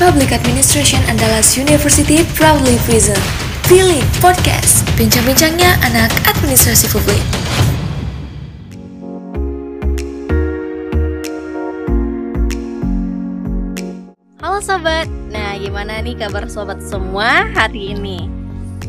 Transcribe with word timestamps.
Public 0.00 0.32
Administration 0.32 1.04
Andalas 1.12 1.60
University 1.60 2.24
proudly 2.32 2.80
present 2.88 3.20
Pilih 3.68 4.00
Podcast 4.16 4.80
Bincang-bincangnya 4.96 5.76
anak 5.84 6.08
administrasi 6.24 6.88
publik 6.88 7.20
Halo 14.40 14.64
sobat, 14.64 15.04
nah 15.28 15.60
gimana 15.60 16.00
nih 16.00 16.16
kabar 16.16 16.48
sobat 16.48 16.80
semua 16.80 17.44
hari 17.52 17.92
ini? 17.92 18.24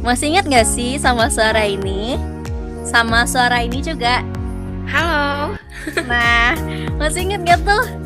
Masih 0.07 0.31
ingat 0.31 0.47
gak 0.47 0.63
sih 0.63 0.95
sama 0.95 1.27
suara 1.27 1.67
ini? 1.67 2.15
Sama 2.87 3.27
suara 3.27 3.59
ini 3.59 3.83
juga? 3.83 4.23
Halo 4.87 5.59
Nah, 6.07 6.55
masih 6.95 7.27
ingat 7.27 7.43
gak 7.43 7.59
tuh? 7.67 8.00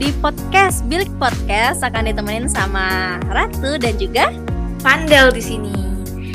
Di 0.00 0.16
podcast, 0.24 0.80
Bilik 0.88 1.12
Podcast 1.20 1.84
akan 1.84 2.08
ditemenin 2.08 2.48
sama 2.48 3.20
Ratu 3.28 3.76
dan 3.76 4.00
juga 4.00 4.32
Pandel 4.80 5.28
di 5.28 5.44
sini. 5.44 5.76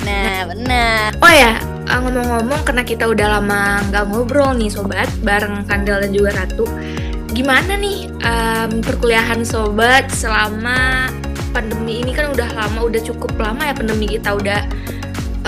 Nah, 0.05 0.45
benar. 0.53 1.17
Oh 1.17 1.33
ya, 1.33 1.57
uh, 1.89 1.97
ngomong-ngomong 2.05 2.61
karena 2.61 2.85
kita 2.85 3.09
udah 3.09 3.41
lama 3.41 3.81
nggak 3.89 4.05
ngobrol 4.13 4.53
nih 4.53 4.69
sobat 4.69 5.09
bareng 5.25 5.65
Pandel 5.65 6.05
dan 6.05 6.13
juga 6.13 6.45
Ratu. 6.45 6.69
Gimana 7.33 7.73
nih 7.73 8.05
um, 8.21 8.85
perkuliahan 8.85 9.41
sobat 9.41 10.13
selama 10.13 11.09
pandemi 11.49 12.05
ini 12.05 12.13
kan 12.13 12.37
udah 12.37 12.45
lama, 12.53 12.85
udah 12.85 13.01
cukup 13.01 13.33
lama 13.41 13.65
ya 13.65 13.73
pandemi 13.73 14.05
kita 14.05 14.37
udah 14.37 14.61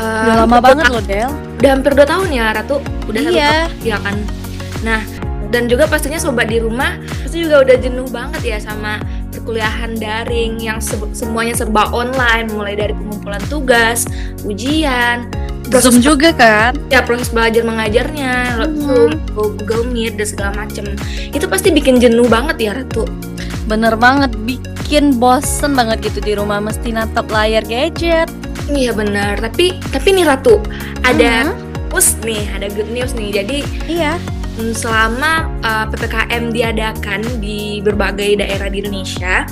uh, 0.01 0.21
Udah 0.25 0.35
lama 0.41 0.57
banget 0.57 0.89
loh, 0.89 1.03
Del. 1.05 1.29
Udah 1.61 1.69
hampir 1.69 1.93
2 1.93 2.01
tahun 2.01 2.27
ya 2.33 2.49
Ratu. 2.49 2.81
Udah 3.05 3.21
satu 3.21 3.37
Iya. 3.37 3.69
tahun, 3.69 3.85
ya 3.85 3.97
kan. 4.01 4.15
Nah, 4.81 5.01
dan 5.47 5.65
juga 5.65 5.87
pastinya 5.87 6.19
sobat 6.19 6.47
di 6.47 6.59
rumah 6.59 6.99
pasti 7.23 7.43
juga 7.43 7.63
udah 7.63 7.77
jenuh 7.79 8.07
banget 8.07 8.41
ya 8.43 8.57
sama 8.59 8.99
perkuliahan 9.31 9.95
daring 9.95 10.59
yang 10.59 10.81
se- 10.81 10.99
semuanya 11.13 11.55
serba 11.55 11.87
online 11.93 12.51
mulai 12.51 12.75
dari 12.75 12.91
pengumpulan 12.91 13.39
tugas, 13.47 14.03
ujian, 14.43 15.29
Zoom 15.67 15.99
juga 15.99 16.31
kan? 16.31 16.73
ya 16.89 17.03
proses 17.03 17.29
belajar 17.29 17.63
mengajarnya, 17.63 18.65
Mhm. 18.65 18.75
Zoom, 18.81 19.11
Google 19.35 19.85
Meet 19.87 20.17
dan 20.17 20.27
segala 20.27 20.51
macem 20.57 20.83
itu 21.31 21.45
pasti 21.45 21.69
bikin 21.69 21.99
jenuh 21.99 22.27
banget 22.27 22.57
ya 22.59 22.71
Ratu. 22.75 23.05
Bener 23.67 23.99
banget, 23.99 24.31
bikin 24.47 25.19
bosen 25.19 25.75
banget 25.75 26.11
gitu 26.11 26.19
di 26.23 26.33
rumah 26.35 26.59
mesti 26.59 26.95
natap 26.95 27.27
layar 27.27 27.63
gadget. 27.63 28.31
Iya 28.67 28.91
benar, 28.91 29.39
tapi 29.39 29.75
tapi 29.91 30.11
nih 30.11 30.27
Ratu 30.27 30.59
ada 31.03 31.51
Mhm. 31.51 31.91
news 31.91 32.13
nih, 32.21 32.43
ada 32.51 32.67
good 32.71 32.89
news 32.91 33.11
nih. 33.13 33.29
Jadi 33.31 33.57
Iya. 33.87 34.15
Mm, 34.57 34.73
selama 34.73 35.47
uh, 35.61 35.85
ppkm 35.93 36.51
diadakan 36.51 37.21
di 37.39 37.79
berbagai 37.85 38.41
daerah 38.41 38.67
di 38.67 38.83
Indonesia 38.83 39.45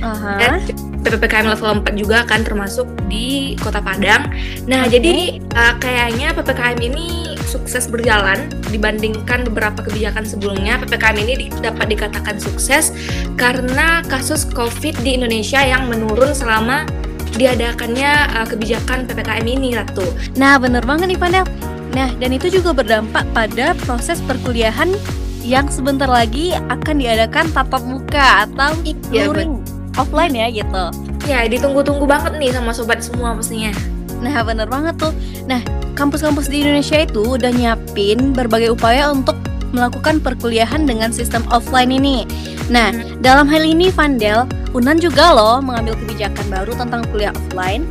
Aha. 0.00 0.36
dan 0.40 0.52
ppkm 1.00 1.48
level 1.48 1.80
4 1.82 1.96
juga 1.96 2.18
kan 2.28 2.44
termasuk 2.44 2.86
di 3.08 3.56
Kota 3.58 3.80
Padang. 3.80 4.28
Nah 4.68 4.86
Oke. 4.86 5.00
jadi 5.00 5.40
uh, 5.56 5.74
kayaknya 5.80 6.36
ppkm 6.36 6.78
ini 6.80 7.36
sukses 7.48 7.90
berjalan 7.90 8.46
dibandingkan 8.70 9.42
beberapa 9.50 9.82
kebijakan 9.82 10.22
sebelumnya. 10.22 10.78
ppkm 10.78 11.16
ini 11.18 11.34
di- 11.46 11.52
dapat 11.58 11.90
dikatakan 11.90 12.38
sukses 12.38 12.94
karena 13.34 14.04
kasus 14.06 14.46
COVID 14.46 15.02
di 15.02 15.18
Indonesia 15.18 15.58
yang 15.58 15.90
menurun 15.90 16.30
selama 16.36 16.86
diadakannya 17.34 18.10
uh, 18.36 18.46
kebijakan 18.46 19.06
ppkm 19.06 19.46
ini, 19.46 19.74
Ratu. 19.78 20.04
Nah, 20.34 20.58
bener 20.58 20.82
banget 20.82 21.14
nih 21.14 21.18
Pandel. 21.18 21.46
Nah, 21.90 22.08
dan 22.22 22.30
itu 22.30 22.48
juga 22.52 22.70
berdampak 22.70 23.26
pada 23.34 23.74
proses 23.82 24.22
perkuliahan 24.24 24.94
yang 25.42 25.66
sebentar 25.72 26.06
lagi 26.06 26.54
akan 26.54 27.00
diadakan 27.00 27.50
tatap 27.50 27.82
muka 27.82 28.46
atau 28.46 28.76
Iya, 29.10 29.26
luring 29.26 29.58
offline 29.98 30.34
ya 30.36 30.46
gitu. 30.52 30.84
Ya, 31.26 31.46
ditunggu-tunggu 31.50 32.06
banget 32.06 32.38
nih 32.38 32.54
sama 32.54 32.70
sobat 32.70 33.02
semua 33.02 33.34
pastinya. 33.34 33.74
Nah, 34.20 34.44
bener 34.44 34.68
banget 34.68 35.00
tuh. 35.00 35.12
Nah, 35.48 35.64
kampus-kampus 35.96 36.46
di 36.52 36.62
Indonesia 36.62 37.02
itu 37.02 37.24
udah 37.24 37.50
nyiapin 37.50 38.36
berbagai 38.36 38.76
upaya 38.76 39.10
untuk 39.10 39.34
melakukan 39.70 40.18
perkuliahan 40.18 40.86
dengan 40.86 41.10
sistem 41.14 41.42
offline 41.50 41.90
ini. 41.94 42.26
Nah, 42.70 42.90
dalam 43.22 43.50
hal 43.50 43.62
ini 43.66 43.90
Vandel, 43.90 44.46
Unan 44.70 45.02
juga 45.02 45.34
loh 45.34 45.58
mengambil 45.58 45.98
kebijakan 45.98 46.46
baru 46.46 46.72
tentang 46.78 47.02
kuliah 47.10 47.34
offline. 47.34 47.82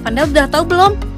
Vandel 0.00 0.32
udah 0.32 0.48
tahu 0.48 0.64
belum? 0.64 1.09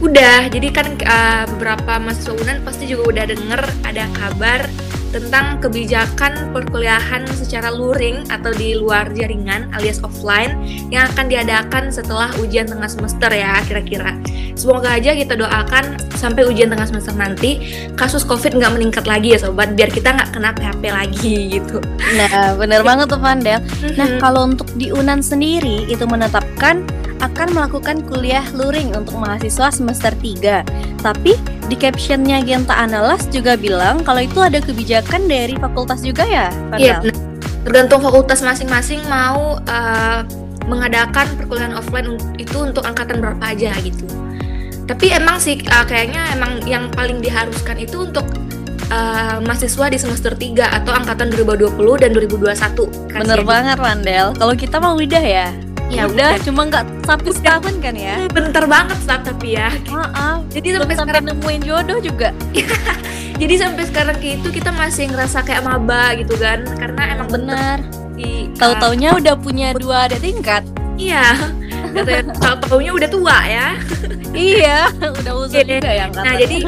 Udah, 0.00 0.48
jadi 0.48 0.68
kan 0.72 0.96
uh, 1.04 1.44
beberapa 1.56 2.00
mahasiswa 2.00 2.32
UNAN 2.32 2.64
pasti 2.64 2.88
juga 2.88 3.12
udah 3.12 3.24
denger 3.28 3.60
ada 3.84 4.08
kabar 4.16 4.64
tentang 5.10 5.58
kebijakan 5.58 6.54
perkuliahan 6.54 7.26
secara 7.34 7.68
luring 7.68 8.22
atau 8.30 8.54
di 8.54 8.78
luar 8.78 9.10
jaringan 9.10 9.66
alias 9.74 9.98
offline 10.06 10.54
yang 10.88 11.10
akan 11.10 11.26
diadakan 11.26 11.90
setelah 11.90 12.30
ujian 12.38 12.64
tengah 12.70 12.86
semester 12.86 13.28
ya 13.34 13.58
kira-kira. 13.66 14.14
Semoga 14.54 14.94
aja 14.96 15.12
kita 15.12 15.34
doakan 15.34 15.98
sampai 16.14 16.46
ujian 16.46 16.70
tengah 16.70 16.86
semester 16.86 17.12
nanti 17.18 17.58
kasus 17.98 18.22
covid 18.22 18.54
nggak 18.54 18.70
meningkat 18.70 19.04
lagi 19.04 19.34
ya 19.34 19.38
sobat 19.42 19.74
biar 19.74 19.90
kita 19.90 20.14
nggak 20.14 20.30
kena 20.30 20.54
PHP 20.54 20.82
lagi 20.94 21.34
gitu. 21.58 21.82
Nah, 22.16 22.54
bener 22.54 22.86
banget 22.86 23.10
tuh 23.10 23.20
Vandel. 23.20 23.60
Nah, 23.98 24.08
kalau 24.22 24.46
untuk 24.46 24.70
di 24.78 24.94
Unan 24.94 25.20
sendiri 25.20 25.90
itu 25.90 26.06
menetapkan 26.06 26.86
akan 27.20 27.52
melakukan 27.52 28.00
kuliah 28.08 28.44
luring 28.56 28.96
untuk 28.96 29.16
mahasiswa 29.20 29.68
semester 29.68 30.12
3. 30.16 30.64
Tapi 31.04 31.36
di 31.68 31.76
captionnya 31.76 32.40
Genta 32.42 32.74
Analas 32.74 33.28
juga 33.28 33.54
bilang 33.54 34.02
kalau 34.02 34.24
itu 34.24 34.40
ada 34.40 34.58
kebijakan 34.58 35.28
dari 35.28 35.54
fakultas 35.56 36.02
juga 36.02 36.24
ya, 36.26 36.48
Iya, 36.76 36.98
benar. 37.04 37.14
tergantung 37.68 38.00
fakultas 38.02 38.40
masing-masing 38.42 39.00
mau 39.06 39.60
uh, 39.60 40.20
mengadakan 40.66 41.28
perkuliahan 41.36 41.76
offline 41.76 42.16
itu 42.40 42.56
untuk 42.64 42.82
angkatan 42.82 43.20
berapa 43.20 43.42
aja 43.42 43.72
gitu. 43.84 44.04
Tapi 44.88 45.14
emang 45.14 45.38
sih 45.38 45.62
uh, 45.70 45.86
kayaknya 45.86 46.34
emang 46.34 46.58
yang 46.66 46.90
paling 46.90 47.22
diharuskan 47.22 47.78
itu 47.78 48.10
untuk 48.10 48.26
uh, 48.90 49.38
mahasiswa 49.46 49.86
di 49.86 49.98
semester 50.00 50.34
3 50.34 50.82
atau 50.82 50.90
angkatan 50.90 51.30
2020 51.30 51.78
dan 52.02 52.10
2021. 52.10 52.50
kan 53.06 53.20
Bener 53.22 53.40
sih. 53.40 53.46
banget 53.46 53.78
Vandel. 53.78 54.26
Kalau 54.34 54.54
kita 54.58 54.76
mau 54.82 54.98
udah 54.98 55.24
ya. 55.24 55.48
Ya 55.90 56.06
udah, 56.06 56.38
udah. 56.38 56.42
cuma 56.46 56.60
nggak 56.70 56.84
sampai 57.02 57.30
setahun 57.34 57.74
kan 57.82 57.94
ya. 57.98 58.16
Bentar 58.30 58.64
banget 58.70 58.98
saat 59.02 59.22
tapi 59.26 59.58
ya. 59.58 59.74
Maaf. 59.90 60.46
Jadi 60.54 60.68
Belum 60.70 60.86
sampai 60.86 60.94
sampai 60.94 61.12
sekarang 61.12 61.24
nemuin 61.34 61.60
jodoh 61.66 61.98
juga. 61.98 62.28
jadi 63.42 63.54
sampai 63.58 63.84
sekarang 63.90 64.18
itu 64.22 64.48
kita 64.54 64.70
masih 64.70 65.10
ngerasa 65.10 65.42
kayak 65.42 65.62
maba 65.66 66.14
gitu 66.14 66.34
kan 66.38 66.62
karena 66.78 67.02
emang 67.18 67.28
Bener. 67.30 67.76
di 68.14 68.46
uh, 68.54 68.58
Tahu-taunya 68.58 69.16
udah 69.18 69.34
punya 69.34 69.74
dua 69.74 70.06
ada 70.06 70.16
tingkat. 70.16 70.62
iya. 70.94 71.34
Katanya 71.90 72.22
tahu-taunya 72.38 72.90
udah 72.94 73.08
tua 73.10 73.36
ya. 73.50 73.68
iya, 74.30 74.86
udah 75.18 75.32
Oke. 75.42 75.64
juga 75.66 75.90
yang 75.90 76.10
Nah, 76.14 76.34
jadi 76.38 76.58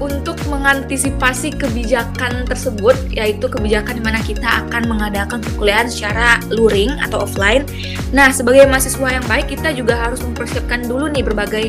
untuk 0.00 0.40
mengantisipasi 0.48 1.52
kebijakan 1.54 2.48
tersebut, 2.48 2.96
yaitu 3.12 3.46
kebijakan 3.46 4.00
di 4.00 4.02
mana 4.02 4.18
kita 4.24 4.66
akan 4.66 4.88
mengadakan 4.88 5.44
perkuliahan 5.44 5.92
secara 5.92 6.40
luring 6.48 6.90
atau 7.04 7.28
offline. 7.28 7.68
Nah, 8.10 8.32
sebagai 8.32 8.64
mahasiswa 8.64 9.20
yang 9.20 9.26
baik, 9.28 9.52
kita 9.52 9.76
juga 9.76 10.00
harus 10.00 10.24
mempersiapkan 10.24 10.88
dulu 10.88 11.12
nih 11.12 11.20
berbagai 11.20 11.64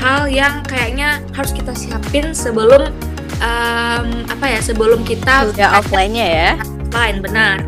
hal 0.00 0.26
yang 0.32 0.64
kayaknya 0.64 1.20
harus 1.36 1.52
kita 1.52 1.76
siapin 1.76 2.32
sebelum 2.32 2.88
em, 3.44 4.24
apa 4.24 4.46
ya, 4.48 4.60
sebelum 4.64 5.04
kita 5.04 5.52
kuliah 5.52 5.76
offline-nya 5.76 6.26
ya. 6.26 6.52
offline, 6.88 7.20
benar. 7.20 7.60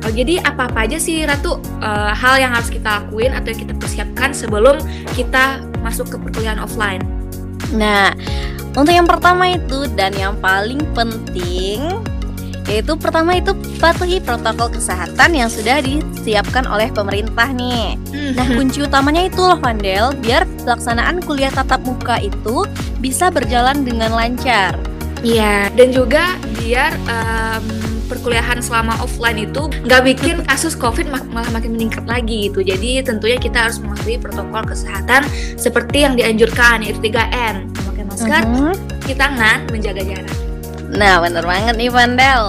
Oh, 0.00 0.08
jadi 0.08 0.40
apa-apa 0.40 0.88
aja 0.88 0.96
sih 0.96 1.28
Ratu 1.28 1.60
eh, 1.60 2.12
hal 2.16 2.40
yang 2.40 2.56
harus 2.56 2.72
kita 2.72 3.04
lakuin 3.04 3.36
atau 3.36 3.52
yang 3.52 3.60
kita 3.68 3.74
persiapkan 3.76 4.32
sebelum 4.32 4.80
kita 5.12 5.60
masuk 5.84 6.08
ke 6.08 6.16
perkuliahan 6.16 6.56
offline? 6.56 7.04
Nah, 7.76 8.16
untuk 8.74 8.92
yang 8.94 9.08
pertama 9.08 9.54
itu 9.54 9.86
dan 9.98 10.14
yang 10.14 10.34
paling 10.38 10.82
penting 10.94 12.00
yaitu 12.70 12.94
pertama 12.94 13.34
itu 13.34 13.50
patuhi 13.82 14.22
protokol 14.22 14.70
kesehatan 14.70 15.34
yang 15.34 15.50
sudah 15.50 15.82
disiapkan 15.82 16.62
oleh 16.70 16.86
pemerintah 16.94 17.50
nih. 17.50 17.98
Nah, 18.38 18.46
kunci 18.46 18.86
utamanya 18.86 19.26
itu 19.26 19.42
loh 19.42 19.58
Vandel, 19.58 20.14
biar 20.22 20.46
pelaksanaan 20.62 21.18
kuliah 21.26 21.50
tatap 21.50 21.82
muka 21.82 22.22
itu 22.22 22.62
bisa 23.02 23.26
berjalan 23.26 23.82
dengan 23.82 24.14
lancar. 24.14 24.78
Iya, 25.26 25.68
dan 25.74 25.90
juga 25.90 26.38
biar 26.62 26.94
em, 27.10 27.64
perkuliahan 28.10 28.58
selama 28.58 28.98
offline 28.98 29.46
itu 29.46 29.70
nggak 29.86 30.02
bikin 30.02 30.36
kasus 30.48 30.74
COVID 30.74 31.06
mak- 31.10 31.30
malah 31.30 31.50
makin 31.54 31.78
meningkat 31.78 32.06
lagi 32.10 32.50
gitu. 32.50 32.66
Jadi 32.66 33.06
tentunya 33.06 33.38
kita 33.38 33.70
harus 33.70 33.78
mematuhi 33.78 34.18
protokol 34.18 34.66
kesehatan 34.66 35.26
seperti 35.54 36.02
yang 36.02 36.18
dianjurkan 36.18 36.82
yaitu 36.82 36.98
3M, 37.06 37.69
masker, 38.20 38.44
Mhm. 38.44 38.72
cuci 39.00 39.14
tangan, 39.16 39.58
menjaga 39.72 40.02
jarak. 40.04 40.36
Nah, 40.92 41.24
bener 41.24 41.44
banget 41.48 41.74
nih 41.80 41.88
Vandel. 41.88 42.44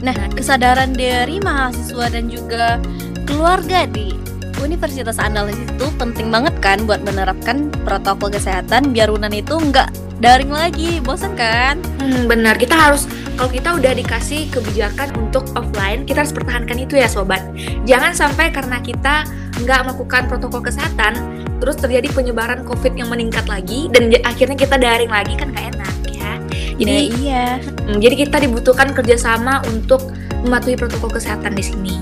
Nah, 0.00 0.16
kesadaran 0.32 0.96
dari 0.96 1.42
mahasiswa 1.42 2.06
dan 2.08 2.30
juga 2.30 2.80
keluarga 3.28 3.84
di 3.84 4.16
Universitas 4.64 5.20
Andalas 5.20 5.54
itu 5.54 5.86
penting 6.00 6.32
banget 6.32 6.56
kan 6.64 6.82
buat 6.88 7.04
menerapkan 7.04 7.70
protokol 7.84 8.32
kesehatan 8.32 8.90
biar 8.96 9.12
Unan 9.12 9.30
itu 9.30 9.54
nggak 9.54 10.07
daring 10.18 10.50
lagi, 10.50 10.98
bosan 11.02 11.34
kan? 11.38 11.78
Hmm, 12.02 12.26
benar. 12.26 12.58
Kita 12.58 12.74
harus 12.74 13.06
kalau 13.38 13.50
kita 13.54 13.68
udah 13.78 13.92
dikasih 13.94 14.50
kebijakan 14.50 15.14
untuk 15.14 15.46
offline, 15.54 16.02
kita 16.02 16.26
harus 16.26 16.34
pertahankan 16.34 16.74
itu 16.74 16.98
ya 16.98 17.06
sobat. 17.06 17.42
Jangan 17.86 18.10
sampai 18.10 18.50
karena 18.50 18.82
kita 18.82 19.22
nggak 19.62 19.80
melakukan 19.86 20.26
protokol 20.26 20.62
kesehatan, 20.62 21.14
terus 21.62 21.78
terjadi 21.78 22.10
penyebaran 22.10 22.66
COVID 22.66 22.98
yang 22.98 23.10
meningkat 23.10 23.46
lagi 23.46 23.86
dan 23.94 24.10
akhirnya 24.26 24.58
kita 24.58 24.74
daring 24.78 25.10
lagi 25.10 25.34
kan 25.38 25.54
gak 25.54 25.66
enak 25.74 25.94
ya. 26.10 26.32
Jadi 26.78 26.94
Nah, 26.94 27.02
iya. 27.18 27.46
Hmm, 27.86 27.98
jadi 28.02 28.14
kita 28.26 28.42
dibutuhkan 28.42 28.90
kerjasama 28.94 29.62
untuk 29.70 30.10
mematuhi 30.42 30.78
protokol 30.78 31.10
kesehatan 31.18 31.54
di 31.58 31.62
sini. 31.66 31.94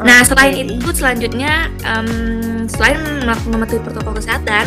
Nah, 0.00 0.24
Oke. 0.24 0.32
selain 0.32 0.56
itu 0.56 0.88
selanjutnya 0.92 1.72
em, 1.84 2.08
selain 2.68 3.00
mem- 3.24 3.46
mematuhi 3.48 3.80
protokol 3.80 4.16
kesehatan, 4.16 4.64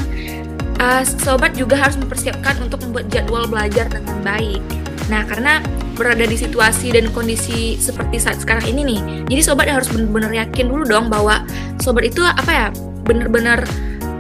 eh, 0.80 1.04
sobat 1.06 1.54
juga 1.56 1.78
harus 1.78 2.00
mempersiapkan 2.00 2.58
untuk 2.64 2.82
membuat 2.88 3.12
jadwal 3.12 3.46
belajar 3.46 3.86
dengan 3.92 4.18
baik. 4.24 4.64
Nah, 5.12 5.26
karena 5.26 5.60
berada 5.98 6.24
di 6.24 6.38
situasi 6.38 6.96
dan 6.96 7.12
kondisi 7.12 7.76
seperti 7.76 8.22
saat 8.22 8.40
sekarang 8.40 8.64
ini 8.72 8.96
nih, 8.96 9.02
jadi 9.28 9.42
sobat 9.44 9.68
harus 9.68 9.92
benar-benar 9.92 10.32
yakin 10.48 10.72
dulu 10.72 10.88
dong 10.88 11.12
bahwa 11.12 11.44
sobat 11.84 12.08
itu 12.08 12.24
apa 12.24 12.52
ya, 12.52 12.68
benar-benar 13.04 13.66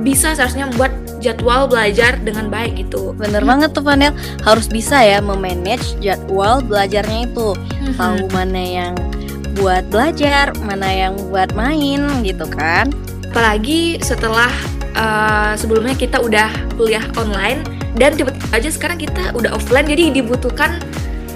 bisa 0.02 0.34
seharusnya 0.34 0.68
membuat 0.68 0.92
jadwal 1.20 1.68
belajar 1.68 2.16
dengan 2.24 2.48
baik 2.48 2.88
gitu. 2.88 3.14
Bener 3.16 3.44
banget 3.44 3.76
tuh 3.76 3.84
Vanel, 3.84 4.16
harus 4.44 4.66
bisa 4.72 5.04
ya 5.04 5.20
memanage 5.20 5.96
jadwal 6.00 6.64
belajarnya 6.64 7.30
itu. 7.30 7.54
Tahu 8.00 8.32
mana 8.32 8.64
yang 8.64 8.94
buat 9.60 9.84
belajar, 9.92 10.56
mana 10.64 10.88
yang 10.88 11.14
buat 11.30 11.52
main 11.54 12.24
gitu 12.24 12.48
kan. 12.48 12.90
apalagi 13.30 14.02
setelah 14.02 14.50
uh, 14.96 15.54
sebelumnya 15.60 15.94
kita 15.94 16.22
udah 16.22 16.50
kuliah 16.78 17.04
online 17.20 17.66
dan 17.98 18.16
tiba-tiba 18.16 18.48
aja 18.54 18.70
sekarang 18.72 18.98
kita 19.02 19.34
udah 19.36 19.52
offline 19.54 19.86
jadi 19.90 20.14
dibutuhkan 20.14 20.80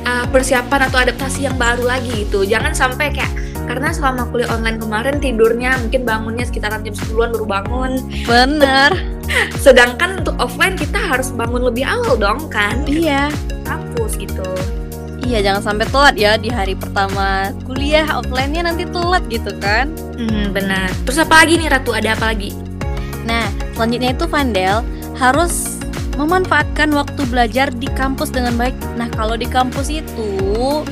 uh, 0.08 0.26
persiapan 0.30 0.88
atau 0.90 0.98
adaptasi 1.04 1.50
yang 1.50 1.58
baru 1.58 1.84
lagi 1.84 2.28
gitu. 2.28 2.46
Jangan 2.48 2.72
sampai 2.72 3.12
kayak 3.12 3.34
karena 3.64 3.96
selama 3.96 4.28
kuliah 4.28 4.52
online 4.52 4.78
kemarin 4.78 5.16
tidurnya 5.24 5.80
mungkin 5.80 6.04
bangunnya 6.04 6.44
sekitaran 6.44 6.84
jam 6.84 6.96
10-an 6.96 7.30
baru 7.36 7.46
bangun. 7.48 7.92
Bener. 8.28 8.92
sedangkan 9.66 10.20
untuk 10.20 10.36
offline 10.38 10.76
kita 10.76 11.00
harus 11.00 11.32
bangun 11.32 11.64
lebih 11.64 11.88
awal 11.88 12.20
dong 12.20 12.52
kan? 12.52 12.84
Iya. 12.86 13.32
kampus 13.64 14.20
gitu. 14.20 14.44
Iya, 15.24 15.40
jangan 15.40 15.72
sampai 15.72 15.88
telat 15.88 16.16
ya 16.20 16.36
di 16.36 16.52
hari 16.52 16.76
pertama 16.76 17.56
kuliah 17.64 18.04
offline-nya 18.12 18.68
nanti 18.68 18.84
telat 18.84 19.24
gitu 19.32 19.56
kan. 19.64 19.88
hmm, 20.20 20.52
benar. 20.52 20.92
Terus 21.08 21.24
apa 21.24 21.42
lagi 21.42 21.56
nih 21.56 21.72
Ratu? 21.72 21.96
Ada 21.96 22.20
apa 22.20 22.36
lagi 22.36 22.63
selanjutnya 23.74 24.16
itu 24.16 24.26
Vandel 24.30 24.82
harus 25.18 25.78
memanfaatkan 26.14 26.94
waktu 26.94 27.26
belajar 27.30 27.74
di 27.74 27.90
kampus 27.98 28.30
dengan 28.30 28.54
baik. 28.54 28.78
Nah, 28.98 29.10
kalau 29.18 29.34
di 29.34 29.50
kampus 29.50 29.90
itu 29.90 30.30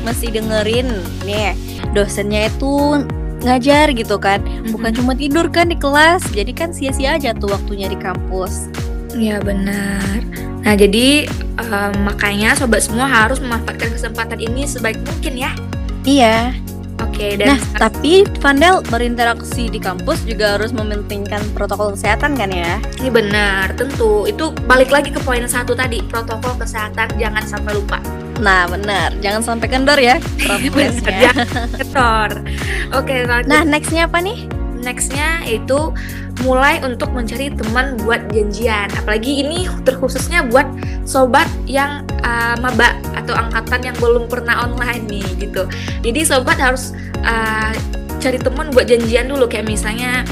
mesti 0.01 0.33
dengerin 0.33 0.89
nih 1.25 1.53
dosennya 1.93 2.49
itu 2.49 3.05
ngajar 3.45 3.93
gitu 3.93 4.17
kan. 4.17 4.41
Bukan 4.69 4.91
cuma 4.97 5.13
tidur 5.13 5.49
kan 5.49 5.69
di 5.69 5.77
kelas. 5.77 6.25
Jadi 6.33 6.51
kan 6.53 6.73
sia-sia 6.73 7.17
aja 7.17 7.33
tuh 7.33 7.53
waktunya 7.53 7.89
di 7.89 7.97
kampus. 7.97 8.69
Ya 9.17 9.41
benar. 9.43 10.21
Nah 10.61 10.73
jadi 10.77 11.25
em, 11.57 11.93
makanya 12.05 12.53
sobat 12.53 12.85
semua 12.85 13.09
harus 13.09 13.41
memanfaatkan 13.41 13.91
kesempatan 13.91 14.39
ini 14.39 14.69
sebaik 14.69 15.01
mungkin 15.01 15.33
ya. 15.37 15.51
Iya. 16.05 16.53
Oke 17.21 17.37
dan 17.37 17.53
Nah, 17.53 17.59
tapi 17.77 18.25
Vandel 18.41 18.81
berinteraksi 18.89 19.69
di 19.69 19.77
kampus 19.77 20.25
juga 20.25 20.57
harus 20.57 20.73
mementingkan 20.73 21.45
protokol 21.53 21.93
kesehatan 21.93 22.33
kan 22.33 22.49
ya? 22.49 22.81
ini 22.97 23.13
benar 23.13 23.77
tentu 23.77 24.25
itu 24.25 24.49
balik 24.65 24.89
lagi 24.89 25.13
ke 25.13 25.21
poin 25.21 25.45
satu 25.45 25.77
tadi 25.77 26.01
protokol 26.09 26.57
kesehatan 26.57 27.13
jangan 27.21 27.45
sampai 27.45 27.77
lupa. 27.77 28.01
Nah, 28.41 28.65
benar. 28.65 29.13
Jangan 29.21 29.45
sampai 29.45 29.69
kendor 29.69 30.01
ya 30.01 30.17
prokesnya. 30.49 31.29
Jangan 31.29 31.69
Ketor. 31.77 32.29
Oke 32.97 33.29
lanjut. 33.29 33.45
Nah, 33.45 33.61
nextnya 33.69 34.09
apa 34.09 34.17
nih? 34.17 34.49
nextnya 34.81 35.45
itu 35.45 35.93
mulai 36.41 36.81
untuk 36.81 37.13
mencari 37.13 37.53
teman 37.53 37.95
buat 38.01 38.33
janjian. 38.33 38.89
Apalagi 38.97 39.45
ini 39.45 39.69
terkhususnya 39.85 40.41
buat 40.49 40.65
sobat 41.05 41.45
yang 41.69 42.01
uh, 42.25 42.57
maba 42.57 42.97
atau 43.21 43.33
angkatan 43.37 43.91
yang 43.91 43.97
belum 44.01 44.25
pernah 44.27 44.65
online 44.65 45.05
nih 45.07 45.27
gitu. 45.37 45.63
Jadi 46.01 46.19
sobat 46.25 46.57
harus 46.57 46.91
uh, 47.23 47.73
cari 48.21 48.37
teman 48.37 48.69
buat 48.73 48.85
janjian 48.85 49.29
dulu 49.29 49.49
kayak 49.49 49.65
misalnya 49.65 50.25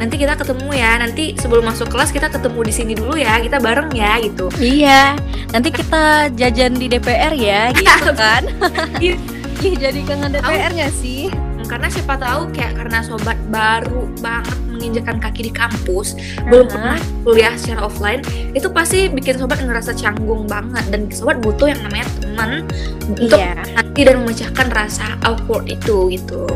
nanti 0.00 0.16
kita 0.16 0.32
ketemu 0.32 0.68
ya 0.72 0.96
nanti 0.96 1.36
sebelum 1.36 1.68
masuk 1.68 1.92
kelas 1.92 2.08
kita 2.08 2.32
ketemu 2.32 2.60
di 2.64 2.72
sini 2.72 2.92
dulu 2.96 3.20
ya 3.20 3.36
kita 3.36 3.60
bareng 3.60 3.92
ya 3.92 4.16
gitu 4.24 4.48
Iya, 4.56 5.12
nanti 5.52 5.68
kita 5.68 6.32
jajan 6.40 6.80
di 6.80 6.88
DPR 6.88 7.36
ya, 7.36 7.68
gitu 7.76 8.12
kan? 8.20 8.48
Iya. 8.96 9.20
Jadi 9.60 10.00
kangen 10.08 10.32
DPR 10.32 10.72
nggak 10.72 10.92
sih? 10.96 11.28
karena 11.70 11.86
siapa 11.86 12.18
tahu 12.18 12.50
kayak 12.50 12.82
karena 12.82 12.98
sobat 12.98 13.38
baru 13.46 14.10
banget 14.18 14.58
menginjakan 14.80 15.20
kaki 15.20 15.46
di 15.48 15.52
kampus 15.52 16.16
belum 16.48 16.66
Aha. 16.66 16.72
pernah 16.72 16.98
kuliah 17.28 17.54
secara 17.60 17.84
offline 17.84 18.24
itu 18.56 18.72
pasti 18.72 19.12
bikin 19.12 19.36
sobat 19.36 19.60
ngerasa 19.60 19.92
canggung 19.92 20.48
banget 20.48 20.88
dan 20.88 21.12
sobat 21.12 21.44
butuh 21.44 21.68
yang 21.68 21.80
namanya 21.84 22.08
teman 22.24 22.50
untuk 23.12 23.36
Iya. 23.36 23.60
nanti 23.76 24.00
dan 24.08 24.24
memecahkan 24.24 24.66
rasa 24.72 25.20
awkward 25.28 25.68
itu 25.68 26.08
gitu 26.16 26.48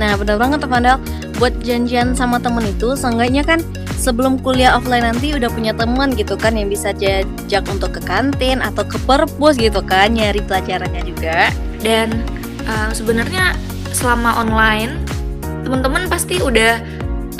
Nah, 0.00 0.16
benar 0.16 0.40
banget 0.40 0.64
tuh 0.64 0.70
Pandal. 0.72 0.96
Buat 1.36 1.60
janjian 1.60 2.16
sama 2.16 2.40
temen 2.40 2.64
itu, 2.64 2.96
seenggaknya 2.96 3.44
kan 3.44 3.60
sebelum 4.00 4.40
kuliah 4.40 4.72
offline 4.72 5.04
nanti 5.04 5.36
udah 5.36 5.52
punya 5.52 5.76
teman 5.76 6.16
gitu 6.16 6.40
kan 6.40 6.56
yang 6.56 6.72
bisa 6.72 6.96
diajak 6.96 7.68
untuk 7.68 7.92
ke 7.92 8.00
kantin 8.08 8.64
atau 8.64 8.80
ke 8.80 8.96
perpus 9.04 9.60
gitu 9.60 9.84
kan 9.84 10.16
nyari 10.16 10.40
pelajarannya 10.40 11.04
juga. 11.04 11.52
dan 11.80 12.12
uh, 12.68 12.92
sebenarnya 12.92 13.56
selama 13.96 14.36
online 14.36 15.00
teman-teman 15.64 16.12
pasti 16.12 16.36
udah 16.40 16.76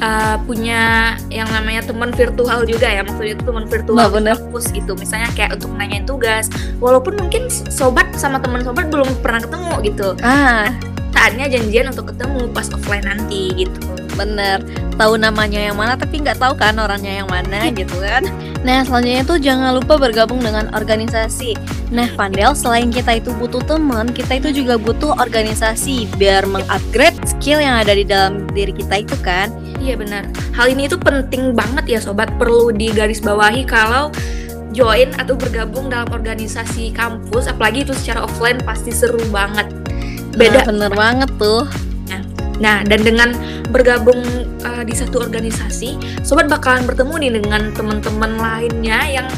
uh, 0.00 0.36
punya 0.44 1.14
yang 1.28 1.46
namanya 1.48 1.84
teman 1.84 2.10
virtual 2.10 2.64
juga 2.64 2.88
ya 2.88 3.00
maksudnya 3.00 3.36
itu 3.36 3.44
teman 3.44 3.64
virtual 3.68 3.96
Nah, 3.96 4.08
bener. 4.10 4.34
kampus 4.36 4.72
gitu 4.72 4.92
misalnya 4.96 5.28
kayak 5.32 5.56
untuk 5.56 5.70
nanyain 5.76 6.04
tugas 6.04 6.48
walaupun 6.80 7.16
mungkin 7.16 7.46
sobat 7.48 8.10
sama 8.16 8.40
teman 8.40 8.64
sobat 8.64 8.88
belum 8.88 9.08
pernah 9.20 9.40
ketemu 9.44 9.72
gitu 9.86 10.08
Ah, 10.20 10.72
saatnya 11.12 11.46
janjian 11.46 11.88
untuk 11.88 12.10
ketemu 12.10 12.48
pas 12.50 12.66
offline 12.72 13.04
nanti 13.04 13.52
gitu 13.54 13.80
bener. 14.16 14.60
Tahu 15.00 15.16
namanya 15.16 15.56
yang 15.56 15.80
mana 15.80 15.96
tapi 15.96 16.20
nggak 16.20 16.36
tahu 16.36 16.52
kan 16.60 16.76
orangnya 16.76 17.24
yang 17.24 17.28
mana 17.32 17.72
gitu 17.72 17.96
kan. 18.04 18.28
Nah, 18.60 18.84
selanjutnya 18.84 19.24
itu 19.24 19.34
jangan 19.40 19.80
lupa 19.80 19.96
bergabung 19.96 20.44
dengan 20.44 20.68
organisasi. 20.76 21.56
Nah, 21.88 22.04
Pandel, 22.12 22.52
selain 22.52 22.92
kita 22.92 23.16
itu 23.16 23.32
butuh 23.40 23.64
teman, 23.64 24.12
kita 24.12 24.36
itu 24.36 24.60
juga 24.60 24.76
butuh 24.76 25.16
organisasi 25.16 26.04
biar 26.20 26.44
mengupgrade 26.44 27.16
skill 27.24 27.64
yang 27.64 27.80
ada 27.80 27.96
di 27.96 28.04
dalam 28.04 28.44
diri 28.52 28.76
kita 28.76 29.00
itu 29.00 29.16
kan. 29.24 29.48
Iya 29.80 29.96
benar. 29.96 30.28
Hal 30.52 30.68
ini 30.68 30.84
itu 30.84 31.00
penting 31.00 31.56
banget 31.56 31.88
ya 31.88 31.98
sobat. 32.04 32.28
Perlu 32.36 32.68
digarisbawahi 32.68 33.64
kalau 33.64 34.12
join 34.76 35.08
atau 35.16 35.32
bergabung 35.32 35.88
dalam 35.88 36.12
organisasi 36.12 36.92
kampus, 36.92 37.48
apalagi 37.48 37.88
itu 37.88 37.96
secara 37.96 38.28
offline 38.28 38.60
pasti 38.68 38.92
seru 38.92 39.24
banget. 39.32 39.72
Beda. 40.36 40.60
Nah, 40.60 40.64
bener 40.68 40.92
banget 40.92 41.30
tuh. 41.40 41.64
Nah, 42.60 42.84
dan 42.84 43.00
dengan 43.00 43.32
bergabung 43.72 44.20
uh, 44.62 44.82
di 44.84 44.92
satu 44.92 45.24
organisasi, 45.24 45.96
sobat 46.20 46.46
bakalan 46.46 46.84
bertemu 46.84 47.14
nih 47.16 47.32
dengan 47.40 47.72
teman-teman 47.72 48.36
lainnya 48.36 49.00
yang 49.08 49.28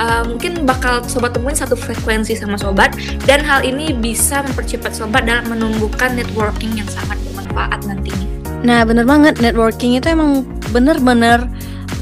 uh, 0.00 0.24
mungkin 0.24 0.64
bakal 0.64 1.04
sobat 1.04 1.36
temuin 1.36 1.56
satu 1.56 1.76
frekuensi 1.76 2.32
sama 2.32 2.56
sobat 2.56 2.96
dan 3.28 3.44
hal 3.44 3.60
ini 3.62 3.92
bisa 3.92 4.40
mempercepat 4.40 4.96
sobat 4.96 5.28
dalam 5.28 5.44
menumbuhkan 5.52 6.16
networking 6.16 6.72
yang 6.72 6.88
sangat 6.88 7.20
bermanfaat 7.28 7.84
nantinya. 7.84 8.26
Nah, 8.62 8.86
bener 8.86 9.04
banget 9.04 9.42
networking 9.42 9.98
itu 9.98 10.06
emang 10.08 10.46
bener-bener 10.70 11.50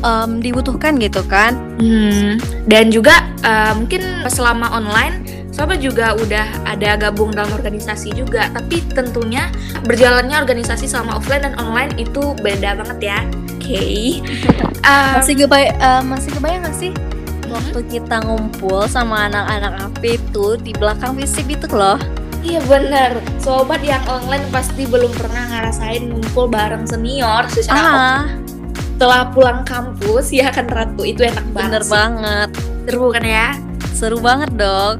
em, 0.04 0.44
dibutuhkan 0.44 1.00
gitu 1.00 1.24
kan. 1.24 1.56
Hmm, 1.80 2.36
dan 2.68 2.92
juga 2.92 3.24
uh, 3.42 3.72
mungkin 3.74 4.04
selama 4.28 4.68
online 4.68 5.24
Sobat 5.50 5.82
juga 5.82 6.14
udah 6.14 6.46
ada 6.64 6.94
gabung 6.96 7.34
dalam 7.34 7.50
organisasi 7.50 8.14
juga 8.14 8.48
Tapi 8.54 8.80
tentunya 8.90 9.50
berjalannya 9.82 10.38
organisasi 10.38 10.86
selama 10.86 11.18
offline 11.18 11.42
dan 11.42 11.54
online 11.58 11.90
itu 11.98 12.32
beda 12.38 12.78
banget 12.78 12.98
ya 13.02 13.18
Oke 13.58 13.84
Um, 14.80 15.20
Masih 15.20 15.36
kebayang, 15.36 16.08
masih 16.08 16.30
kebayang 16.32 16.64
gak 16.64 16.76
sih 16.80 16.92
waktu 17.50 17.82
kita 17.90 18.22
ngumpul 18.24 18.86
sama 18.86 19.26
anak-anak 19.26 19.90
AP 19.90 20.16
itu 20.16 20.54
di 20.56 20.72
belakang 20.72 21.18
fisip 21.18 21.50
itu 21.50 21.66
loh. 21.68 21.98
Iya 22.40 22.62
bener 22.64 23.20
Sobat 23.36 23.84
yang 23.84 24.00
online 24.08 24.46
pasti 24.48 24.88
belum 24.88 25.12
pernah 25.12 25.50
ngerasain 25.50 26.08
ngumpul 26.08 26.48
bareng 26.48 26.88
senior 26.88 27.44
secara. 27.52 27.76
Ah, 27.76 28.22
Setelah 28.96 29.28
pulang 29.34 29.60
kampus 29.66 30.32
ya 30.32 30.48
kan 30.48 30.64
Ratu 30.64 31.04
Itu 31.04 31.20
enak 31.20 31.44
bener 31.52 31.52
banget 31.52 31.82
sih. 31.84 31.92
banget. 31.92 32.48
Seru 32.88 33.06
kan 33.12 33.24
ya 33.26 33.48
Seru 33.92 34.18
banget 34.22 34.50
dong. 34.56 34.96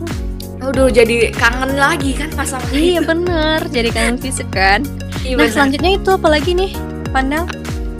Aduh 0.60 0.92
jadi 0.92 1.32
kangen 1.32 1.74
lagi 1.74 2.12
kan 2.12 2.28
masa 2.36 2.60
Iya 2.70 3.00
bener, 3.00 3.64
jadi 3.68 3.88
kangen 3.90 4.20
fisip 4.20 4.46
kan. 4.52 4.84
Iya, 5.20 5.36
Nah 5.36 5.48
bener. 5.48 5.52
selanjutnya 5.52 5.90
itu 5.96 6.08
apa 6.12 6.28
lagi 6.28 6.50
nih, 6.52 6.70
Pandal? 7.10 7.44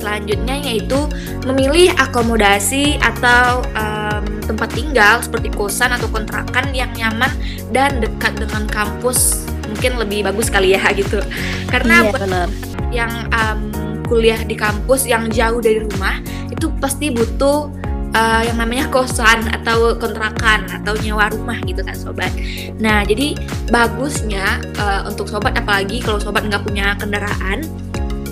Selanjutnya 0.01 0.57
yaitu 0.61 0.97
memilih 1.45 1.93
akomodasi 1.97 2.97
atau 3.01 3.61
em, 3.73 4.25
tempat 4.45 4.69
tinggal 4.73 5.21
seperti 5.21 5.53
kosan 5.53 5.93
atau 5.93 6.09
kontrakan 6.09 6.73
yang 6.73 6.89
nyaman 6.97 7.29
dan 7.71 8.01
dekat 8.01 8.37
dengan 8.37 8.65
kampus 8.67 9.45
mungkin 9.69 9.97
lebih 9.97 10.25
bagus 10.25 10.49
kali 10.49 10.73
ya 10.73 10.81
gitu. 11.01 11.21
Karena 11.69 12.05
Iya, 12.05 12.13
benar. 12.13 12.49
yang 12.93 13.13
um, 13.31 13.61
kuliah 14.05 14.41
di 14.43 14.59
kampus 14.59 15.07
yang 15.07 15.29
jauh 15.31 15.63
dari 15.63 15.81
rumah 15.81 16.19
itu 16.51 16.67
pasti 16.77 17.09
butuh 17.09 17.71
uh, 18.15 18.43
yang 18.45 18.57
namanya 18.59 18.87
kosan 18.91 19.47
atau 19.51 19.95
kontrakan 19.97 20.67
atau 20.71 20.95
nyewa 20.99 21.31
rumah 21.31 21.59
gitu 21.67 21.83
kan 21.83 21.95
sobat. 21.95 22.33
Nah 22.79 23.03
jadi 23.07 23.37
bagusnya 23.71 24.63
uh, 24.79 25.07
untuk 25.11 25.31
sobat 25.31 25.55
apalagi 25.59 26.03
kalau 26.03 26.19
sobat 26.19 26.47
nggak 26.47 26.63
punya 26.65 26.95
kendaraan 26.99 27.67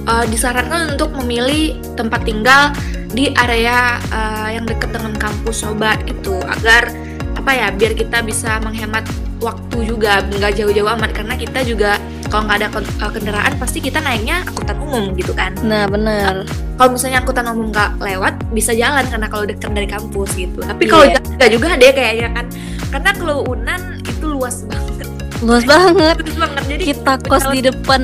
uh, 0.08 0.24
disarankan 0.26 0.96
untuk 0.96 1.12
memilih 1.22 1.76
tempat 1.94 2.24
tinggal 2.24 2.72
di 3.12 3.32
area 3.40 3.96
uh, 4.12 4.48
yang 4.52 4.68
dekat 4.68 4.92
dengan 4.92 5.16
kampus 5.16 5.64
sobat 5.64 6.02
gitu 6.04 6.36
agar 6.44 6.92
apa 7.36 7.50
ya 7.54 7.66
biar 7.72 7.96
kita 7.96 8.20
bisa 8.20 8.60
menghemat 8.60 9.08
waktu 9.38 9.94
juga 9.94 10.20
nggak 10.26 10.58
jauh-jauh 10.58 10.90
amat 10.98 11.14
karena 11.14 11.34
kita 11.38 11.62
juga 11.62 11.96
kalau 12.28 12.44
nggak 12.44 12.58
ada 12.60 12.68
kendaraan 13.08 13.54
pasti 13.56 13.78
kita 13.80 14.02
naiknya 14.02 14.44
angkutan 14.44 14.76
umum 14.82 15.14
gitu 15.16 15.32
kan 15.32 15.54
Nah, 15.64 15.88
benar. 15.88 16.67
Kalau 16.78 16.94
misalnya 16.94 17.18
angkutan 17.20 17.44
umum 17.50 17.68
nggak 17.68 17.90
lewat 17.98 18.34
bisa 18.54 18.70
jalan 18.72 19.02
karena 19.04 19.26
kalau 19.26 19.44
dekat 19.44 19.70
dari 19.74 19.88
kampus 19.90 20.30
gitu 20.32 20.62
tapi 20.62 20.86
kalau 20.86 21.04
Iya. 21.04 21.18
jalan 21.18 21.30
nggak 21.36 21.50
juga 21.50 21.66
deh 21.74 21.92
kayaknya 21.92 22.28
kan 22.32 22.46
karena 22.88 23.10
kalau 23.12 23.36
unan 23.44 23.80
itu 24.00 24.24
luas 24.24 24.62
banget 24.64 25.06
Luas 25.38 25.62
banget. 25.62 26.16
luas 26.18 26.34
banget 26.50 26.62
jadi 26.66 26.82
Kita 26.90 27.12
kos 27.22 27.46
di 27.50 27.60
depan 27.62 28.02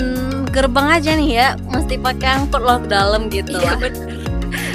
gerbang 0.55 0.87
aja 0.87 1.19
nih 1.19 1.31
ya, 1.35 1.49
mesti 1.67 1.99
pakai 1.99 2.31
angkot 2.39 2.63
loh 2.63 2.79
ke 2.79 2.87
dalam 2.87 3.27
gitu. 3.27 3.59
iya 3.59 3.75
bener 3.75 4.07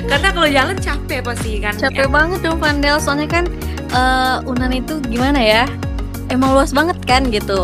karena 0.09 0.27
kalau 0.33 0.49
jalan 0.49 0.75
capek 0.75 1.19
pasti 1.21 1.61
kan 1.61 1.71
Capek 1.77 2.09
banget 2.09 2.41
dong 2.41 2.57
Vandel, 2.57 2.97
soalnya 2.97 3.29
kan 3.29 3.45
eh, 3.89 4.37
Unan 4.43 4.73
itu 4.73 4.97
gimana 5.05 5.37
ya? 5.37 5.63
Emang 6.27 6.51
luas 6.51 6.73
banget 6.73 6.97
kan 7.05 7.29
gitu. 7.29 7.63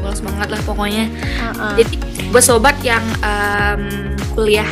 Luas. 0.00 0.18
banget 0.20 0.48
lah 0.50 0.60
pokoknya 0.66 1.06
Heeh. 1.08 1.72
Jadi 1.80 1.94
buat 2.28 2.42
sobat 2.42 2.76
yang 2.82 3.00
em, 3.22 4.12
kuliah 4.34 4.66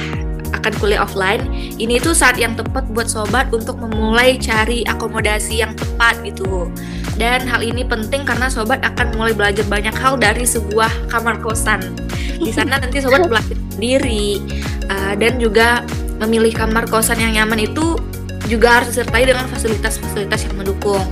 akan 0.68 0.76
kuliah 0.84 1.00
offline, 1.00 1.48
ini 1.80 1.96
tuh 1.96 2.12
saat 2.12 2.36
yang 2.36 2.52
tepat 2.52 2.84
buat 2.92 3.08
sobat 3.08 3.48
untuk 3.56 3.80
memulai 3.80 4.36
cari 4.36 4.84
akomodasi 4.84 5.64
yang 5.64 5.72
tepat 5.72 6.20
gitu. 6.28 6.68
Dan 7.16 7.48
hal 7.48 7.64
ini 7.64 7.88
penting 7.88 8.28
karena 8.28 8.52
sobat 8.52 8.84
akan 8.84 9.16
mulai 9.16 9.32
belajar 9.32 9.64
banyak 9.64 9.96
hal 9.96 10.20
dari 10.20 10.44
sebuah 10.44 11.08
kamar 11.08 11.40
kosan. 11.40 11.96
Di 12.36 12.52
sana 12.52 12.76
nanti 12.76 13.00
sobat 13.00 13.24
belajar 13.32 13.56
sendiri 13.72 14.44
eh, 14.92 15.14
dan 15.16 15.40
juga 15.40 15.82
memilih 16.20 16.52
kamar 16.52 16.84
kosan 16.84 17.16
yang 17.16 17.32
nyaman 17.42 17.64
itu 17.64 17.96
juga 18.44 18.80
harus 18.80 18.92
disertai 18.92 19.24
dengan 19.24 19.48
fasilitas-fasilitas 19.48 20.44
yang 20.44 20.60
mendukung. 20.60 21.04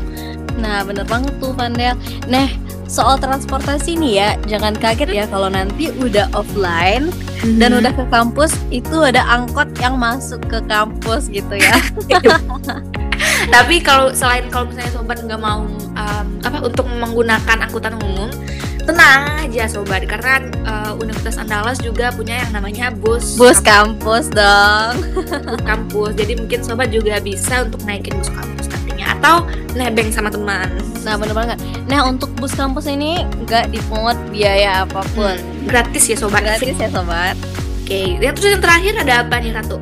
Nah, 0.60 0.84
bener 0.84 1.04
banget 1.08 1.32
tuh 1.40 1.52
Vandel. 1.52 1.96
Nah, 2.28 2.48
soal 2.86 3.18
transportasi 3.18 3.98
nih 3.98 4.12
ya, 4.14 4.28
jangan 4.46 4.74
kaget 4.74 5.10
ya 5.10 5.24
kalau 5.26 5.50
nanti 5.50 5.90
udah 5.90 6.30
offline 6.32 7.10
dan 7.58 7.74
Mhm. 7.74 7.78
udah 7.82 7.92
ke 7.92 8.04
kampus 8.08 8.52
itu 8.70 8.96
ada 9.02 9.26
angkot 9.26 9.68
yang 9.78 9.98
masuk 9.98 10.38
ke 10.46 10.58
kampus 10.66 11.26
gitu 11.28 11.58
ya. 11.58 11.74
Tapi 13.54 13.78
kalau 13.80 14.10
selain 14.12 14.46
kalau 14.48 14.66
misalnya 14.70 14.92
sobat 14.92 15.18
nggak 15.22 15.40
mau 15.40 15.66
um, 15.94 16.26
apa 16.42 16.58
untuk 16.62 16.86
menggunakan 16.88 17.58
angkutan 17.62 17.94
umum, 18.02 18.28
tenang 18.86 19.46
aja 19.46 19.66
sobat 19.66 20.06
karena 20.06 20.42
uh, 20.66 20.92
Universitas 20.96 21.38
Andalas 21.38 21.78
juga 21.78 22.10
punya 22.14 22.42
yang 22.46 22.52
namanya 22.54 22.90
bus 22.94 23.34
Bus 23.34 23.58
kampus 23.58 24.30
dong. 24.30 24.94
bus 25.46 25.62
kampus. 25.64 26.12
Jadi 26.16 26.32
mungkin 26.38 26.60
sobat 26.62 26.90
juga 26.90 27.18
bisa 27.18 27.66
untuk 27.66 27.82
naikin 27.84 28.14
bus 28.18 28.30
kampus 28.30 28.55
atau 29.26 29.42
nebeng 29.74 30.14
sama 30.14 30.30
teman. 30.30 30.70
Nah, 31.02 31.18
bener 31.18 31.34
banget. 31.34 31.58
Nah, 31.90 32.06
untuk 32.06 32.30
bus 32.38 32.54
kampus 32.54 32.86
ini 32.86 33.26
nggak 33.42 33.74
dipungut 33.74 34.14
biaya 34.30 34.86
apa 34.86 35.02
pun. 35.18 35.34
Gratis 35.66 36.06
ya 36.06 36.14
sobat. 36.14 36.46
Gratis 36.46 36.78
ya 36.78 36.86
sobat. 36.86 37.34
Oke, 37.82 38.22
yang 38.22 38.34
terus 38.38 38.54
yang 38.54 38.62
terakhir 38.62 38.94
ada 39.02 39.26
apa 39.26 39.34
nih 39.42 39.50
Ratu? 39.50 39.78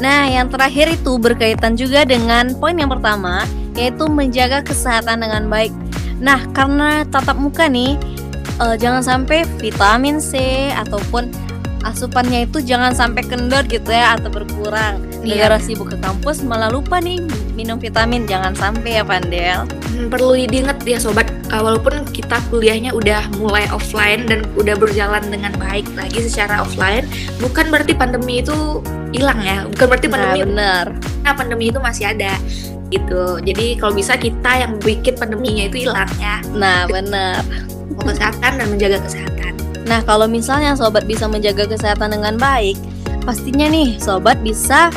Nah, 0.00 0.28
yang 0.28 0.48
terakhir 0.48 0.92
itu 0.92 1.16
berkaitan 1.16 1.76
juga 1.76 2.04
dengan 2.04 2.52
poin 2.56 2.76
yang 2.76 2.88
pertama, 2.88 3.44
yaitu 3.76 4.08
menjaga 4.08 4.60
kesehatan 4.64 5.24
dengan 5.24 5.48
baik. 5.48 5.72
Nah, 6.20 6.40
karena 6.52 7.04
tatap 7.08 7.36
muka 7.36 7.64
nih, 7.68 7.96
eh, 8.60 8.76
jangan 8.76 9.00
sampai 9.00 9.48
vitamin 9.56 10.20
C 10.20 10.36
ataupun 10.72 11.32
asupannya 11.84 12.44
itu 12.44 12.60
jangan 12.60 12.92
sampai 12.92 13.24
kendor 13.24 13.64
gitu 13.68 13.88
ya 13.88 14.20
atau 14.20 14.28
berkurang. 14.28 15.00
Iya. 15.26 15.50
Gara 15.50 15.58
sibuk 15.58 15.90
ke 15.90 15.98
kampus 15.98 16.46
malah 16.46 16.70
lupa 16.70 17.02
nih 17.02 17.18
minum 17.58 17.80
vitamin, 17.82 18.28
jangan 18.30 18.54
sampai 18.54 19.00
ya 19.00 19.04
Pandel. 19.04 19.66
Hmm, 19.66 20.06
perlu 20.12 20.38
diingat 20.38 20.84
ya 20.86 21.00
sobat, 21.02 21.26
uh, 21.50 21.62
walaupun 21.64 22.04
kita 22.14 22.38
kuliahnya 22.52 22.92
udah 22.94 23.26
mulai 23.42 23.66
offline 23.74 24.28
dan 24.30 24.44
udah 24.54 24.76
berjalan 24.78 25.24
dengan 25.26 25.50
baik 25.58 25.88
lagi 25.98 26.22
secara 26.22 26.62
offline, 26.62 27.08
bukan 27.42 27.72
berarti 27.72 27.96
pandemi 27.96 28.44
itu 28.44 28.84
hilang 29.10 29.40
ya, 29.42 29.64
bukan 29.72 29.86
berarti 29.90 30.06
Nah, 30.06 30.12
pandemi 30.14 30.40
bener. 30.46 30.84
nah, 31.24 31.32
pandemi 31.34 31.64
itu 31.72 31.80
masih 31.80 32.04
ada 32.12 32.36
gitu. 32.92 33.42
Jadi 33.42 33.80
kalau 33.82 33.98
bisa 33.98 34.14
kita 34.14 34.62
yang 34.62 34.78
bikin 34.78 35.18
pandeminya 35.18 35.66
itu 35.66 35.88
hilang 35.88 36.10
ya, 36.22 36.38
Nah, 36.54 36.86
bener. 36.86 37.42
mau 37.96 38.04
kesehatan 38.12 38.60
dan 38.60 38.66
menjaga 38.68 39.00
kesehatan. 39.02 39.56
Nah, 39.88 40.04
kalau 40.04 40.26
misalnya 40.28 40.76
sobat 40.76 41.06
bisa 41.08 41.24
menjaga 41.30 41.64
kesehatan 41.64 42.12
dengan 42.12 42.36
baik, 42.36 42.76
pastinya 43.24 43.66
nih 43.66 43.96
sobat 43.98 44.38
bisa 44.44 44.90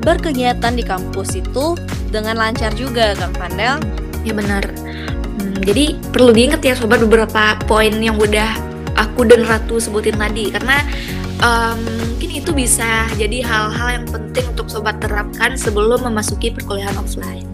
berkegiatan 0.00 0.72
di 0.74 0.84
kampus 0.84 1.36
itu 1.36 1.76
dengan 2.10 2.36
lancar 2.40 2.72
juga 2.74 3.14
kan 3.16 3.30
Pandel? 3.36 3.78
Ya 4.26 4.32
benar. 4.36 4.64
Hmm, 5.40 5.56
jadi 5.64 5.96
perlu 6.12 6.32
diingat 6.34 6.60
ya 6.64 6.74
sobat 6.76 7.00
beberapa 7.00 7.56
poin 7.64 7.92
yang 8.00 8.20
udah 8.20 8.56
aku 8.98 9.24
dan 9.24 9.46
Ratu 9.48 9.80
sebutin 9.80 10.20
tadi 10.20 10.52
karena 10.52 10.82
em, 11.40 11.80
mungkin 12.12 12.30
itu 12.36 12.50
bisa 12.52 13.08
jadi 13.16 13.40
hal-hal 13.44 14.02
yang 14.02 14.06
penting 14.08 14.44
untuk 14.52 14.68
sobat 14.68 15.00
terapkan 15.00 15.56
sebelum 15.56 16.04
memasuki 16.04 16.52
perkuliahan 16.52 16.96
offline. 17.00 17.48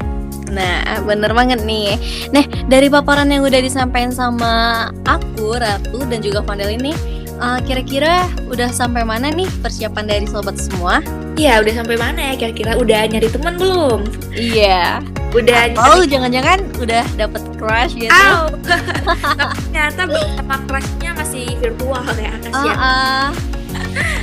Nah, 0.47 1.03
bener 1.03 1.35
banget 1.35 1.62
nih. 1.67 1.99
Nah, 2.31 2.47
dari 2.71 2.87
paparan 2.87 3.29
yang 3.29 3.43
udah 3.43 3.61
disampaikan 3.61 4.15
sama 4.15 4.87
aku, 5.05 5.59
Ratu, 5.59 6.07
dan 6.07 6.23
juga 6.23 6.41
Pandel 6.41 6.79
ini, 6.79 6.95
eh, 7.37 7.59
kira-kira 7.67 8.31
udah 8.47 8.71
sampai 8.71 9.03
mana 9.03 9.29
nih 9.35 9.50
persiapan 9.61 10.05
dari 10.07 10.26
sobat 10.31 10.57
semua? 10.57 11.03
Iya, 11.37 11.61
udah 11.61 11.75
sampai 11.76 11.97
mana 12.00 12.21
ya 12.33 12.35
kira-kira? 12.40 12.81
Udah 12.81 13.05
nyari 13.05 13.28
teman 13.28 13.61
belum? 13.61 14.00
Iya. 14.33 15.05
Udah 15.37 15.76
Oh, 15.76 16.00
jangan-jangan 16.00 16.64
udah 16.81 17.05
dapet 17.21 17.43
crush 17.61 17.93
gitu? 17.93 18.09
Tapi 18.09 18.57
ternyata 19.69 20.02
sama 20.40 20.57
crushnya 20.64 21.11
masih 21.12 21.45
virtual 21.61 22.05
ya 22.16 22.33
kasihan. 22.40 22.76
ah. 22.81 23.28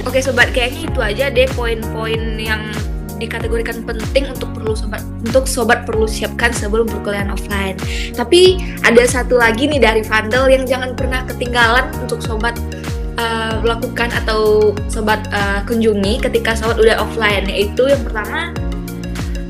Oke 0.10 0.20
sobat, 0.26 0.50
kayaknya 0.52 0.90
itu 0.90 1.00
aja 1.00 1.26
deh 1.30 1.48
poin-poin 1.54 2.22
yang 2.42 2.74
dikategorikan 3.22 3.86
penting 3.86 4.28
untuk 4.34 4.52
perlu 4.52 4.74
sobat 4.76 5.00
untuk 5.24 5.46
sobat 5.48 5.86
perlu 5.88 6.10
siapkan 6.10 6.52
sebelum 6.52 6.90
perkuliahan 6.90 7.30
offline. 7.32 7.78
Tapi 8.12 8.60
ada 8.84 9.06
satu 9.06 9.40
lagi 9.40 9.70
nih 9.70 9.80
dari 9.80 10.02
Vandal 10.04 10.50
yang 10.52 10.66
jangan 10.68 10.98
pernah 10.98 11.24
ketinggalan 11.30 11.88
untuk 12.04 12.20
sobat 12.20 12.58
uh, 13.18 13.62
lakukan 13.64 14.10
atau 14.24 14.74
sobat 14.90 15.24
uh, 15.34 15.62
kunjungi 15.66 16.22
ketika 16.24 16.58
sobat 16.58 16.78
udah 16.80 17.00
offline. 17.02 17.46
Yaitu 17.50 17.90
yang 17.90 18.02
pertama 18.06 18.54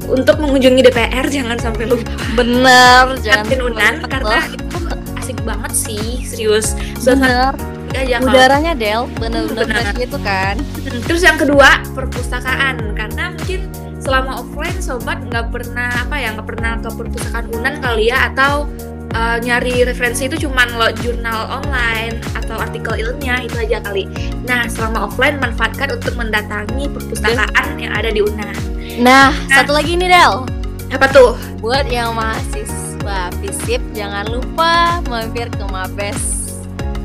untuk 0.07 0.39
mengunjungi 0.39 0.81
DPR 0.83 1.25
jangan 1.35 1.57
sampai 1.59 1.85
lupa. 1.87 2.11
Bener, 2.35 3.17
jangan 3.23 3.59
Unan 3.63 3.93
karena 4.07 4.39
itu 4.51 4.77
asik 5.19 5.37
banget 5.47 5.71
sih 5.71 6.23
serius. 6.27 6.75
Bener. 7.03 7.55
aja 7.93 8.17
kalau 8.25 8.33
udaranya 8.33 8.73
Del. 8.73 9.05
Bener-bener 9.21 9.69
fresh 9.69 9.93
gitu 10.01 10.17
kan. 10.25 10.57
Hmm, 10.57 11.01
Terus 11.05 11.21
yang 11.21 11.37
kedua 11.37 11.77
perpustakaan. 11.93 12.97
Karena 12.97 13.29
mungkin 13.37 13.69
selama 14.03 14.43
offline 14.43 14.79
sobat 14.83 15.21
nggak 15.29 15.53
pernah 15.53 15.87
apa 16.03 16.15
ya 16.19 16.35
nggak 16.35 16.47
pernah 16.49 16.71
ke 16.81 16.89
perpustakaan 16.91 17.45
Unan 17.55 17.75
kali 17.79 18.11
ya 18.11 18.33
atau 18.33 18.67
uh, 19.13 19.37
nyari 19.39 19.85
referensi 19.87 20.27
itu 20.27 20.49
cuman 20.49 20.77
lo 20.77 20.89
jurnal 21.01 21.61
online 21.61 22.19
atau 22.35 22.59
artikel 22.59 22.97
ilmiah 22.99 23.41
itu 23.45 23.55
aja 23.57 23.79
kali. 23.81 24.05
Nah 24.43 24.67
selama 24.67 25.07
offline 25.07 25.39
manfaatkan 25.39 25.93
untuk 25.93 26.17
mendatangi 26.17 26.91
perpustakaan 26.91 27.77
yang 27.79 27.93
ada 27.93 28.09
di 28.11 28.21
Unan. 28.21 28.53
nah 29.01 29.33
satu 29.49 29.73
lagi 29.73 29.97
nih 29.97 30.05
Del 30.11 30.45
Apa 30.93 31.09
tuh? 31.09 31.33
buat 31.65 31.89
yang 31.89 32.13
mahasiswa 32.13 33.33
FISIP 33.41 33.81
jangan 33.97 34.29
lupa 34.29 35.01
mampir 35.09 35.49
ke 35.49 35.65
Mabes 35.65 36.53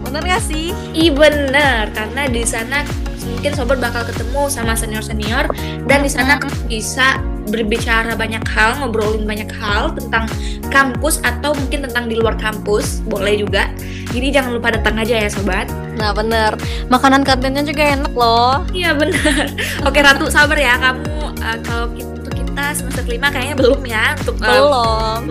bener 0.05 0.21
gak 0.21 0.43
sih 0.45 0.75
Ih 0.93 1.15
bener 1.15 1.89
karena 1.97 2.29
di 2.29 2.43
sana 2.45 2.85
mungkin 3.25 3.53
sobat 3.55 3.79
bakal 3.81 4.03
ketemu 4.05 4.51
sama 4.51 4.75
senior 4.77 5.01
senior 5.01 5.49
dan 5.87 6.05
di 6.05 6.11
sana 6.11 6.37
bisa 6.67 7.23
berbicara 7.49 8.13
banyak 8.15 8.45
hal 8.49 8.79
ngobrolin 8.81 9.25
banyak 9.25 9.51
hal 9.57 9.93
tentang 9.97 10.29
kampus 10.69 11.21
atau 11.25 11.57
mungkin 11.57 11.89
tentang 11.89 12.07
di 12.07 12.17
luar 12.17 12.37
kampus 12.37 13.01
boleh 13.09 13.41
juga 13.41 13.73
jadi 14.13 14.41
jangan 14.41 14.57
lupa 14.57 14.73
datang 14.73 15.01
aja 15.01 15.19
ya 15.25 15.29
sobat 15.33 15.69
nah 15.97 16.15
bener 16.15 16.55
makanan 16.93 17.25
kantinnya 17.25 17.65
juga 17.65 17.83
enak 17.85 18.13
loh 18.15 18.63
iya 18.73 18.95
bener 18.95 19.51
oke 19.89 19.99
ratu 19.99 20.29
sabar 20.29 20.57
ya 20.57 20.77
kamu 20.79 21.35
uh, 21.41 21.59
kalau 21.65 21.91
untuk 21.93 22.33
kita 22.33 22.65
semester 22.77 23.05
5 23.05 23.19
kayaknya 23.35 23.57
belum 23.57 23.81
ya 23.85 24.15
untuk 24.23 24.37
um, 24.41 24.47
Belum. 24.47 25.23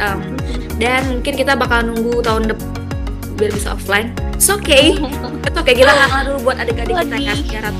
um, 0.00 0.20
dan 0.76 1.08
mungkin 1.08 1.34
kita 1.40 1.56
bakal 1.56 1.80
nunggu 1.84 2.20
tahun 2.20 2.52
depan 2.52 2.76
biar 3.36 3.52
bisa 3.52 3.76
offline. 3.76 4.16
It's 4.32 4.48
okay. 4.48 4.96
Itu 5.46 5.58
oke 5.60 5.72
kita 5.72 5.92
ngalah 5.92 6.22
dulu 6.24 6.38
buat 6.50 6.56
adik-adik 6.60 6.96
kita 6.96 7.16
ya 7.20 7.32
Sedih. 7.36 7.44
secara 7.44 7.70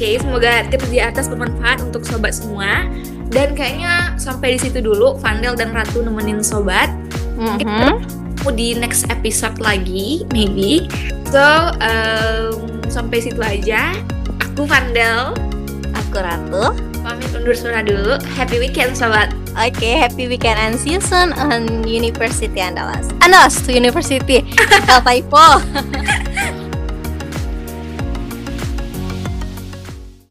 Oke, 0.00 0.16
semoga 0.16 0.64
tips 0.72 0.88
di 0.88 0.96
atas 0.96 1.28
bermanfaat 1.28 1.84
untuk 1.84 2.08
sobat 2.08 2.32
semua. 2.32 2.88
Dan 3.28 3.52
kayaknya 3.52 4.16
sampai 4.16 4.56
di 4.56 4.58
situ 4.64 4.80
dulu 4.80 5.20
Vandel 5.20 5.52
dan 5.52 5.76
Ratu 5.76 6.00
nemenin 6.00 6.40
sobat. 6.40 6.88
Mhm. 7.36 7.60
Ketemu 7.60 8.48
di 8.56 8.68
next 8.80 9.04
episode 9.12 9.60
lagi, 9.60 10.24
maybe. 10.32 10.88
So, 11.28 11.44
um, 11.84 12.80
sampai 12.88 13.20
situ 13.20 13.44
aja. 13.44 13.92
Aku 14.40 14.64
Vandel, 14.64 15.36
Aku 15.92 16.16
Ratu. 16.16 16.72
pamit 17.04 17.28
undur 17.36 17.52
suara 17.52 17.84
dulu. 17.84 18.16
Happy 18.40 18.56
weekend 18.56 18.96
sobat. 18.96 19.28
Oke, 19.52 20.00
happy 20.00 20.32
weekend 20.32 20.56
and 20.56 20.80
see 20.80 20.96
you 20.96 21.02
soon 21.04 21.36
on 21.36 21.84
University 21.84 22.56
Andalas. 22.56 23.12
Andalas 23.20 23.60
to 23.68 23.76
University. 23.76 24.48
Kalau 24.88 25.04
typo. 25.04 25.44